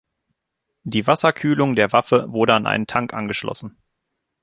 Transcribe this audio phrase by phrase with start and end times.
[0.81, 3.77] Die Wasserkühlung der Waffe wurde an einen Tank angeschlossen.